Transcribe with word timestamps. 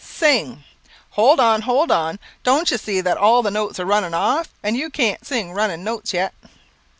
Sing! 0.03 0.63
Hold 1.11 1.39
on! 1.39 1.61
hold 1.61 1.91
on! 1.91 2.17
Don't 2.41 2.71
you 2.71 2.79
see 2.79 3.01
that 3.01 3.17
all 3.17 3.43
the 3.43 3.51
notes 3.51 3.79
are 3.79 3.85
running 3.85 4.15
off, 4.15 4.47
and 4.63 4.75
you 4.75 4.89
can't 4.89 5.23
sing 5.23 5.53
running 5.53 5.83
notes 5.83 6.11
yet." 6.11 6.33